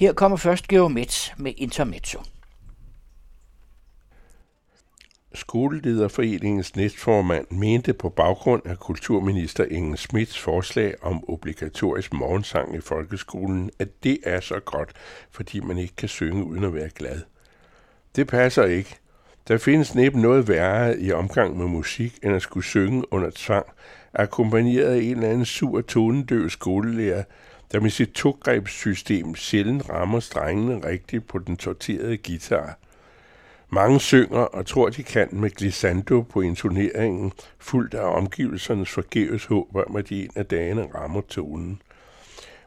Her 0.00 0.12
kommer 0.12 0.36
først 0.36 0.68
Geomets 0.68 1.32
med 1.38 1.52
Intermezzo. 1.56 2.20
Skolelederforeningens 5.34 6.76
næstformand 6.76 7.46
mente 7.50 7.92
på 7.92 8.08
baggrund 8.08 8.62
af 8.66 8.78
kulturminister 8.78 9.64
Inge 9.64 9.96
Smits 9.96 10.38
forslag 10.38 10.94
om 11.02 11.30
obligatorisk 11.30 12.12
morgensang 12.12 12.76
i 12.76 12.80
folkeskolen, 12.80 13.70
at 13.78 14.04
det 14.04 14.18
er 14.24 14.40
så 14.40 14.60
godt, 14.60 14.92
fordi 15.30 15.60
man 15.60 15.78
ikke 15.78 15.96
kan 15.96 16.08
synge 16.08 16.44
uden 16.44 16.64
at 16.64 16.74
være 16.74 16.90
glad. 16.90 17.20
Det 18.16 18.26
passer 18.26 18.64
ikke. 18.64 18.96
Der 19.48 19.58
findes 19.58 19.94
næppe 19.94 20.20
noget 20.20 20.48
værre 20.48 21.00
i 21.00 21.12
omgang 21.12 21.58
med 21.58 21.66
musik, 21.66 22.18
end 22.22 22.34
at 22.34 22.42
skulle 22.42 22.66
synge 22.66 23.12
under 23.12 23.30
tvang, 23.34 23.66
akkompagneret 24.14 24.94
af 24.94 24.98
en 24.98 25.10
eller 25.10 25.28
anden 25.28 25.44
sur 25.44 25.80
tonedøv 25.80 26.50
skolelærer, 26.50 27.24
der 27.72 27.80
med 27.80 27.90
sit 27.90 28.10
togrebssystem 28.10 29.34
sjældent 29.34 29.90
rammer 29.90 30.20
strengene 30.20 30.86
rigtigt 30.86 31.26
på 31.26 31.38
den 31.38 31.56
torterede 31.56 32.16
guitar. 32.16 32.78
Mange 33.72 34.00
synger 34.00 34.40
og 34.40 34.66
tror, 34.66 34.88
de 34.88 35.02
kan 35.02 35.28
med 35.32 35.50
glissando 35.50 36.22
på 36.22 36.40
intoneringen, 36.40 37.32
fuldt 37.58 37.94
af 37.94 38.16
omgivelsernes 38.16 38.90
forgæves 38.90 39.44
håb 39.44 39.76
om, 39.76 39.96
at 39.96 40.08
de 40.08 40.24
en 40.24 40.30
af 40.36 40.46
dagene 40.46 40.88
rammer 40.94 41.20
tonen. 41.20 41.82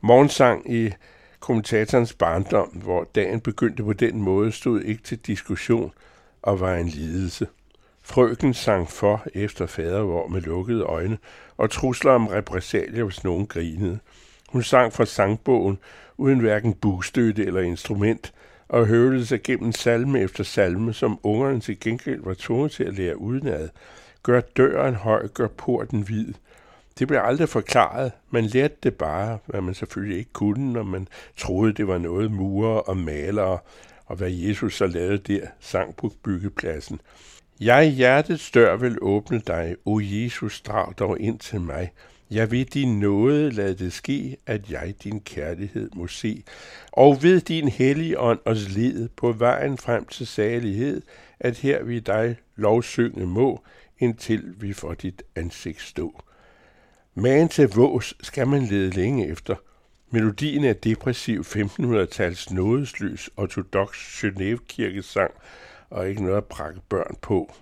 Morgensang 0.00 0.74
i 0.74 0.92
kommentatorens 1.40 2.14
barndom, 2.14 2.68
hvor 2.68 3.08
dagen 3.14 3.40
begyndte 3.40 3.82
på 3.82 3.92
den 3.92 4.22
måde, 4.22 4.52
stod 4.52 4.80
ikke 4.80 5.02
til 5.02 5.18
diskussion 5.18 5.92
og 6.42 6.60
var 6.60 6.74
en 6.74 6.88
lidelse. 6.88 7.46
Frøken 8.02 8.54
sang 8.54 8.90
for 8.90 9.26
efter 9.34 9.66
fadervor 9.66 10.28
med 10.28 10.40
lukkede 10.40 10.82
øjne 10.82 11.18
og 11.56 11.70
trusler 11.70 12.12
om 12.12 12.26
repressalier, 12.26 13.04
hvis 13.04 13.24
nogen 13.24 13.46
grinede. 13.46 13.98
Hun 14.50 14.62
sang 14.62 14.92
fra 14.92 15.04
sangbogen 15.04 15.78
uden 16.16 16.40
hverken 16.40 16.74
bugstøtte 16.74 17.44
eller 17.44 17.60
instrument, 17.60 18.32
og 18.68 18.86
høvlede 18.86 19.26
sig 19.26 19.42
gennem 19.42 19.72
salme 19.72 20.20
efter 20.20 20.44
salme, 20.44 20.92
som 20.92 21.20
ungerne 21.22 21.60
til 21.60 21.80
gengæld 21.80 22.20
var 22.24 22.34
tvunget 22.38 22.72
til 22.72 22.84
at 22.84 22.94
lære 22.94 23.20
udenad. 23.20 23.68
Gør 24.22 24.40
døren 24.40 24.94
høj, 24.94 25.28
gør 25.28 25.48
porten 25.48 26.02
hvid. 26.02 26.34
Det 26.98 27.08
blev 27.08 27.20
aldrig 27.24 27.48
forklaret. 27.48 28.12
Man 28.30 28.44
lærte 28.44 28.74
det 28.82 28.94
bare, 28.94 29.38
hvad 29.46 29.60
man 29.60 29.74
selvfølgelig 29.74 30.18
ikke 30.18 30.32
kunne, 30.32 30.72
når 30.72 30.82
man 30.82 31.08
troede, 31.36 31.72
det 31.72 31.86
var 31.86 31.98
noget 31.98 32.32
murer 32.32 32.78
og 32.78 32.96
malere, 32.96 33.58
og 34.06 34.16
hvad 34.16 34.30
Jesus 34.30 34.76
så 34.76 34.86
lavede 34.86 35.18
der, 35.18 35.46
sang 35.60 35.96
på 35.96 36.12
byggepladsen. 36.24 37.00
Jeg 37.60 37.90
hjertets 37.90 38.50
dør 38.50 38.76
vil 38.76 38.98
åbne 39.02 39.42
dig, 39.46 39.76
o 39.84 40.00
Jesus, 40.02 40.60
drag 40.60 40.92
dog 40.98 41.20
ind 41.20 41.38
til 41.38 41.60
mig. 41.60 41.92
Jeg 42.30 42.50
ved 42.50 42.64
din 42.64 43.00
nåde 43.00 43.50
lad 43.50 43.74
det 43.74 43.92
ske, 43.92 44.36
at 44.46 44.70
jeg 44.70 44.94
din 45.04 45.20
kærlighed 45.20 45.90
må 45.96 46.06
se. 46.06 46.42
Og 46.92 47.22
ved 47.22 47.40
din 47.40 47.68
hellige 47.68 48.18
ånd 48.18 48.38
os 48.44 48.76
led 48.76 49.08
på 49.08 49.32
vejen 49.32 49.78
frem 49.78 50.04
til 50.04 50.26
salighed, 50.26 51.02
at 51.40 51.56
her 51.56 51.82
vi 51.82 52.00
dig 52.00 52.36
lovsynge 52.56 53.26
må, 53.26 53.64
indtil 53.98 54.54
vi 54.56 54.72
får 54.72 54.94
dit 54.94 55.22
ansigt 55.36 55.80
stå. 55.80 56.22
Magen 57.14 57.48
til 57.48 57.68
vås 57.68 58.14
skal 58.22 58.48
man 58.48 58.62
lede 58.62 58.90
længe 58.90 59.28
efter. 59.28 59.54
Melodien 60.10 60.64
er 60.64 60.72
depressiv 60.72 61.40
1500-tals 61.40 62.50
nådesløs 62.50 63.30
ortodox 63.36 64.24
Genève-kirkesang 64.24 65.30
og 65.90 66.08
ikke 66.08 66.22
noget 66.22 66.36
at 66.36 66.44
prakke 66.44 66.80
børn 66.88 67.16
på. 67.22 67.52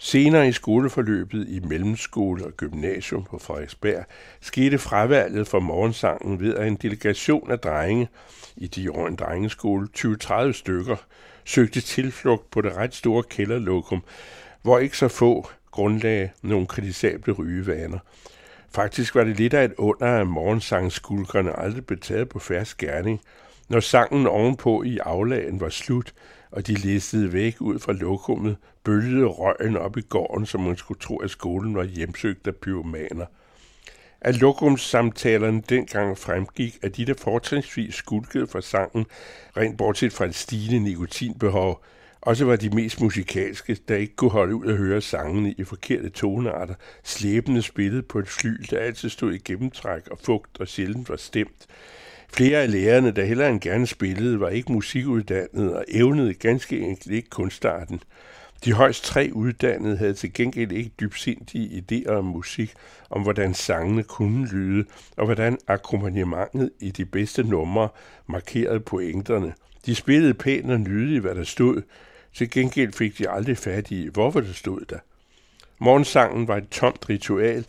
Senere 0.00 0.48
i 0.48 0.52
skoleforløbet 0.52 1.48
i 1.48 1.60
mellemskole 1.60 2.44
og 2.44 2.52
gymnasium 2.52 3.24
på 3.24 3.38
Frederiksberg 3.38 4.04
skete 4.40 4.78
fravalget 4.78 5.48
for 5.48 5.60
morgensangen 5.60 6.40
ved, 6.40 6.54
at 6.54 6.68
en 6.68 6.76
delegation 6.76 7.50
af 7.50 7.58
drenge 7.58 8.08
i 8.56 8.66
de 8.66 8.92
år 8.92 9.06
en 9.06 9.16
drengeskole, 9.16 9.88
20-30 9.98 10.52
stykker, 10.52 10.96
søgte 11.44 11.80
tilflugt 11.80 12.50
på 12.50 12.60
det 12.60 12.76
ret 12.76 12.94
store 12.94 13.22
kælderlokum, 13.22 14.02
hvor 14.62 14.78
ikke 14.78 14.98
så 14.98 15.08
få 15.08 15.48
grundlagde 15.70 16.30
nogle 16.42 16.66
kritisable 16.66 17.32
rygevaner. 17.32 17.98
Faktisk 18.74 19.14
var 19.14 19.24
det 19.24 19.36
lidt 19.36 19.54
af 19.54 19.64
et 19.64 19.74
under, 19.78 20.20
at 20.20 20.26
morgensangskulkerne 20.26 21.60
aldrig 21.60 21.86
blev 21.86 21.98
taget 21.98 22.28
på 22.28 22.38
færre 22.38 22.64
skærning. 22.64 23.20
Når 23.68 23.80
sangen 23.80 24.26
ovenpå 24.26 24.82
i 24.82 24.98
aflagen 24.98 25.60
var 25.60 25.68
slut, 25.68 26.14
og 26.50 26.66
de 26.66 26.74
listede 26.74 27.32
væk 27.32 27.56
ud 27.60 27.78
fra 27.78 27.92
lokummet, 27.92 28.56
bølgede 28.84 29.26
røgen 29.26 29.76
op 29.76 29.96
i 29.96 30.00
gården, 30.00 30.46
som 30.46 30.60
man 30.60 30.76
skulle 30.76 31.00
tro, 31.00 31.16
at 31.16 31.30
skolen 31.30 31.74
var 31.74 31.84
hjemsøgt 31.84 32.46
af 32.46 32.56
pyromaner. 32.56 33.26
Af 34.20 34.40
lokumssamtalerne 34.40 35.62
dengang 35.68 36.18
fremgik, 36.18 36.78
at 36.82 36.96
de, 36.96 37.06
der 37.06 37.14
fortrinsvis 37.14 37.94
skulkede 37.94 38.46
fra 38.46 38.60
sangen, 38.60 39.06
rent 39.56 39.78
bortset 39.78 40.12
fra 40.12 40.24
et 40.24 40.34
stigende 40.34 40.80
nikotinbehov, 40.80 41.84
også 42.20 42.44
var 42.44 42.56
de 42.56 42.70
mest 42.70 43.00
musikalske, 43.00 43.78
der 43.88 43.96
ikke 43.96 44.16
kunne 44.16 44.30
holde 44.30 44.54
ud 44.54 44.66
at 44.66 44.76
høre 44.76 45.00
sangene 45.00 45.52
i 45.52 45.64
forkerte 45.64 46.08
tonearter, 46.08 46.74
slæbende 47.04 47.62
spillet 47.62 48.08
på 48.08 48.18
et 48.18 48.28
fly, 48.28 48.50
der 48.70 48.78
altid 48.78 49.08
stod 49.08 49.32
i 49.32 49.38
gennemtræk 49.38 50.08
og 50.08 50.18
fugt 50.24 50.60
og 50.60 50.68
sjældent 50.68 51.08
var 51.08 51.16
stemt. 51.16 51.66
Flere 52.32 52.58
af 52.58 52.70
lærerne, 52.70 53.10
der 53.10 53.24
hellere 53.24 53.50
end 53.50 53.60
gerne 53.60 53.86
spillede, 53.86 54.40
var 54.40 54.48
ikke 54.48 54.72
musikuddannede 54.72 55.76
og 55.76 55.84
evnede 55.88 56.34
ganske 56.34 56.80
enkelt 56.80 57.14
ikke 57.14 57.30
kunstarten. 57.30 58.02
De 58.64 58.72
højst 58.72 59.04
tre 59.04 59.30
uddannede 59.32 59.96
havde 59.96 60.14
til 60.14 60.32
gengæld 60.32 60.72
ikke 60.72 60.90
dybsindige 61.00 61.82
idéer 61.82 62.10
om 62.10 62.24
musik, 62.24 62.72
om 63.10 63.22
hvordan 63.22 63.54
sangene 63.54 64.02
kunne 64.02 64.48
lyde, 64.48 64.84
og 65.16 65.24
hvordan 65.24 65.58
akkompagnementet 65.66 66.70
i 66.80 66.90
de 66.90 67.04
bedste 67.04 67.42
numre 67.42 67.88
markerede 68.26 68.80
pointerne. 68.80 69.54
De 69.86 69.94
spillede 69.94 70.34
pænt 70.34 70.70
og 70.70 70.80
nydeligt, 70.80 71.20
hvad 71.20 71.34
der 71.34 71.44
stod, 71.44 71.82
til 72.34 72.50
gengæld 72.50 72.92
fik 72.92 73.18
de 73.18 73.30
aldrig 73.30 73.58
fat 73.58 73.90
i, 73.90 74.08
hvorfor 74.12 74.40
det 74.40 74.56
stod 74.56 74.80
der. 74.90 74.98
Morgensangen 75.78 76.48
var 76.48 76.56
et 76.56 76.68
tomt 76.68 77.08
ritual, 77.08 77.64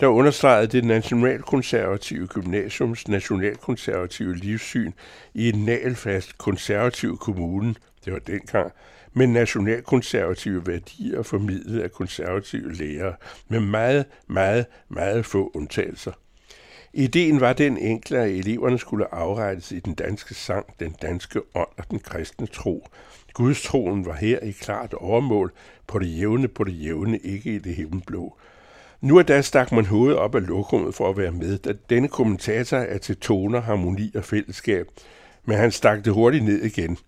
der 0.00 0.06
understregede 0.06 0.66
det 0.66 0.84
nationalkonservative 0.84 2.26
gymnasiums 2.26 3.08
nationalkonservative 3.08 4.36
livssyn 4.36 4.92
i 5.34 5.48
en 5.48 5.64
nalfast 5.64 6.38
konservativ 6.38 7.18
kommune, 7.18 7.74
det 8.04 8.12
var 8.12 8.18
dengang, 8.18 8.72
med 9.12 9.26
nationalkonservative 9.26 10.66
værdier 10.66 11.22
formidlet 11.22 11.80
af 11.80 11.92
konservative 11.92 12.72
lærere, 12.72 13.14
med 13.48 13.60
meget, 13.60 14.04
meget, 14.26 14.66
meget 14.88 15.26
få 15.26 15.50
undtagelser. 15.54 16.12
Ideen 16.92 17.40
var 17.40 17.52
den 17.52 17.78
enkle, 17.78 18.18
at 18.18 18.30
eleverne 18.30 18.78
skulle 18.78 19.14
afrettes 19.14 19.72
i 19.72 19.80
den 19.80 19.94
danske 19.94 20.34
sang, 20.34 20.66
den 20.80 20.96
danske 21.02 21.40
ånd 21.54 21.68
og 21.78 21.90
den 21.90 21.98
kristne 21.98 22.46
tro. 22.46 22.88
Gudstroen 23.34 24.06
var 24.06 24.14
her 24.14 24.38
i 24.38 24.50
klart 24.50 24.94
overmål, 24.94 25.52
på 25.86 25.98
det 25.98 26.18
jævne, 26.18 26.48
på 26.48 26.64
det 26.64 26.84
jævne, 26.84 27.18
ikke 27.18 27.54
i 27.54 27.58
det 27.58 27.74
himmelblå. 27.74 28.38
Nu 29.00 29.16
er 29.16 29.22
da 29.22 29.40
stak 29.40 29.72
man 29.72 29.86
hovedet 29.86 30.18
op 30.18 30.34
af 30.34 30.46
lokummet 30.46 30.94
for 30.94 31.10
at 31.10 31.16
være 31.16 31.30
med, 31.30 31.58
da 31.58 31.72
denne 31.90 32.08
kommentator 32.08 32.76
er 32.76 32.98
til 32.98 33.16
toner, 33.16 33.60
harmoni 33.60 34.12
og 34.14 34.24
fællesskab, 34.24 34.86
men 35.44 35.56
han 35.56 35.70
stak 35.70 36.04
det 36.04 36.12
hurtigt 36.12 36.44
ned 36.44 36.62
igen. 36.62 36.98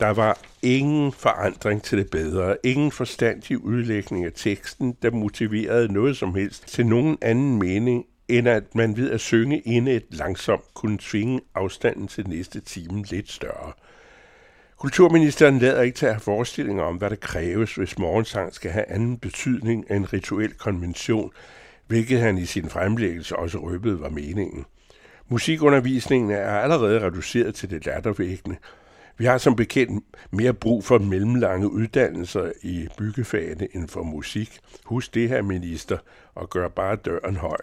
Der 0.00 0.10
var 0.10 0.38
ingen 0.62 1.12
forandring 1.12 1.82
til 1.82 1.98
det 1.98 2.10
bedre, 2.10 2.56
ingen 2.64 2.90
forstandig 2.90 3.64
udlægning 3.64 4.24
af 4.24 4.32
teksten, 4.34 4.96
der 5.02 5.10
motiverede 5.10 5.92
noget 5.92 6.16
som 6.16 6.34
helst 6.34 6.68
til 6.68 6.86
nogen 6.86 7.18
anden 7.22 7.58
mening, 7.58 8.04
end 8.28 8.48
at 8.48 8.74
man 8.74 8.96
ved 8.96 9.10
at 9.10 9.20
synge 9.20 9.60
inde 9.60 9.92
et 9.92 10.06
langsomt 10.10 10.74
kunne 10.74 10.98
tvinge 11.00 11.40
afstanden 11.54 12.08
til 12.08 12.28
næste 12.28 12.60
time 12.60 13.04
lidt 13.10 13.30
større. 13.32 13.72
Kulturministeren 14.78 15.58
lader 15.58 15.82
ikke 15.82 15.96
til 15.96 16.06
at 16.06 16.12
have 16.12 16.20
forestillinger 16.20 16.84
om, 16.84 16.96
hvad 16.96 17.10
der 17.10 17.16
kræves, 17.16 17.74
hvis 17.74 17.98
morgensang 17.98 18.54
skal 18.54 18.70
have 18.70 18.88
anden 18.88 19.18
betydning 19.18 19.84
end 19.90 19.96
en 19.96 20.12
rituel 20.12 20.52
konvention, 20.54 21.30
hvilket 21.86 22.20
han 22.20 22.38
i 22.38 22.44
sin 22.44 22.70
fremlæggelse 22.70 23.36
også 23.36 23.58
røbede 23.58 24.00
var 24.00 24.08
meningen. 24.08 24.64
Musikundervisningen 25.28 26.30
er 26.30 26.50
allerede 26.50 27.00
reduceret 27.00 27.54
til 27.54 27.70
det 27.70 27.86
lattervækkende. 27.86 28.56
Vi 29.18 29.24
har 29.24 29.38
som 29.38 29.56
bekendt 29.56 30.04
mere 30.30 30.52
brug 30.52 30.84
for 30.84 30.98
mellemlange 30.98 31.70
uddannelser 31.70 32.52
i 32.62 32.88
byggefagene 32.98 33.68
end 33.72 33.88
for 33.88 34.02
musik. 34.02 34.58
Husk 34.84 35.14
det 35.14 35.28
her, 35.28 35.42
minister, 35.42 35.98
og 36.34 36.50
gør 36.50 36.68
bare 36.68 36.96
døren 36.96 37.36
høj. 37.36 37.58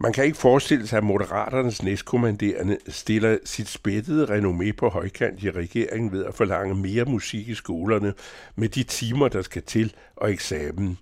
Man 0.00 0.12
kan 0.12 0.24
ikke 0.24 0.36
forestille 0.36 0.86
sig, 0.86 0.96
at 0.96 1.04
Moderaternes 1.04 1.82
næstkommanderende 1.82 2.78
stiller 2.88 3.38
sit 3.44 3.68
spættede 3.68 4.26
renommé 4.26 4.72
på 4.72 4.88
højkant 4.88 5.42
i 5.42 5.50
regeringen 5.50 6.12
ved 6.12 6.24
at 6.24 6.34
forlange 6.34 6.74
mere 6.74 7.04
musik 7.04 7.48
i 7.48 7.54
skolerne 7.54 8.14
med 8.56 8.68
de 8.68 8.82
timer, 8.82 9.28
der 9.28 9.42
skal 9.42 9.62
til, 9.62 9.94
og 10.16 10.32
eksamen. 10.32 10.98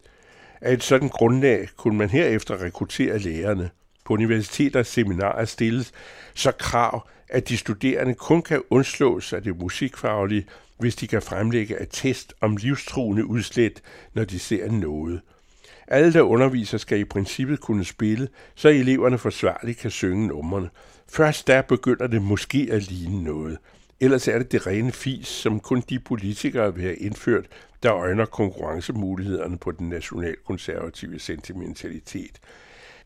Af 0.60 0.72
et 0.72 0.82
sådan 0.82 1.08
grundlag 1.08 1.68
kunne 1.76 1.98
man 1.98 2.10
herefter 2.10 2.62
rekruttere 2.62 3.18
lærerne. 3.18 3.70
På 4.04 4.12
universiteter 4.12 4.80
og 4.80 4.86
seminarer 4.86 5.44
stilles 5.44 5.92
så 6.34 6.52
krav, 6.52 7.08
at 7.28 7.48
de 7.48 7.56
studerende 7.56 8.14
kun 8.14 8.42
kan 8.42 8.62
undslå 8.70 9.20
sig 9.20 9.44
det 9.44 9.58
musikfaglige, 9.58 10.46
hvis 10.78 10.96
de 10.96 11.06
kan 11.06 11.22
fremlægge 11.22 11.76
attest 11.76 12.34
om 12.40 12.56
livstruende 12.56 13.26
udslæt, 13.26 13.82
når 14.14 14.24
de 14.24 14.38
ser 14.38 14.70
noget– 14.70 15.20
alle, 15.92 16.12
der 16.12 16.22
underviser, 16.22 16.78
skal 16.78 16.98
i 16.98 17.04
princippet 17.04 17.60
kunne 17.60 17.84
spille, 17.84 18.28
så 18.54 18.68
eleverne 18.68 19.18
forsvarligt 19.18 19.78
kan 19.78 19.90
synge 19.90 20.26
numrene. 20.26 20.70
Først 21.08 21.46
der 21.46 21.62
begynder 21.62 22.06
det 22.06 22.22
måske 22.22 22.68
at 22.70 22.90
ligne 22.90 23.24
noget. 23.24 23.58
Ellers 24.00 24.28
er 24.28 24.38
det 24.38 24.52
det 24.52 24.66
rene 24.66 24.92
fis, 24.92 25.28
som 25.28 25.60
kun 25.60 25.82
de 25.90 25.98
politikere 25.98 26.74
vil 26.74 26.82
have 26.82 26.96
indført, 26.96 27.46
der 27.82 27.94
øjner 27.94 28.24
konkurrencemulighederne 28.24 29.58
på 29.58 29.70
den 29.70 29.88
nationalkonservative 29.88 31.18
sentimentalitet. 31.18 32.40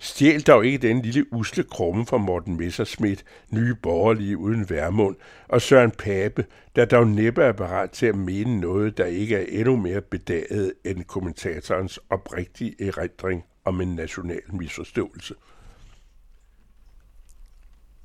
Stjæl 0.00 0.42
dog 0.42 0.66
ikke 0.66 0.88
den 0.88 1.02
lille 1.02 1.32
usle 1.32 1.64
krumme 1.64 2.06
fra 2.06 2.16
Morten 2.18 2.56
Messerschmidt, 2.56 3.24
nye 3.50 3.74
borgerlige 3.74 4.38
uden 4.38 4.70
værmund, 4.70 5.16
og 5.48 5.62
Søren 5.62 5.90
Pape, 5.90 6.46
der 6.76 6.84
dog 6.84 7.06
næppe 7.06 7.42
er 7.42 7.52
parat 7.52 7.90
til 7.90 8.06
at 8.06 8.14
mene 8.14 8.60
noget, 8.60 8.98
der 8.98 9.04
ikke 9.04 9.36
er 9.36 9.60
endnu 9.60 9.76
mere 9.76 10.00
bedaget 10.00 10.72
end 10.84 11.04
kommentatorens 11.04 12.00
oprigtige 12.10 12.88
erindring 12.88 13.44
om 13.64 13.80
en 13.80 13.94
national 13.94 14.42
misforståelse. 14.52 15.34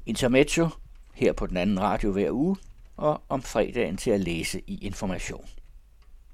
Intermezzo 0.05 0.67
her 1.13 1.33
på 1.33 1.47
den 1.47 1.57
anden 1.57 1.79
radio 1.79 2.11
hver 2.11 2.31
uge, 2.31 2.55
og 2.97 3.21
om 3.29 3.41
fredagen 3.41 3.97
til 3.97 4.11
at 4.11 4.19
læse 4.19 4.61
i 4.67 4.85
Information. 4.85 5.45